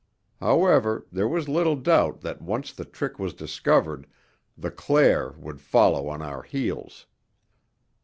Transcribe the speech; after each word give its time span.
However, 0.39 1.05
there 1.11 1.27
was 1.27 1.47
little 1.47 1.75
doubt 1.75 2.21
that 2.21 2.41
once 2.41 2.73
the 2.73 2.85
trick 2.85 3.19
was 3.19 3.35
discovered 3.35 4.07
the 4.57 4.71
Claire 4.71 5.35
would 5.37 5.61
follow 5.61 6.07
on 6.09 6.23
our 6.23 6.41
heels. 6.41 7.05